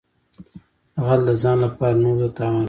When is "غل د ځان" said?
1.05-1.57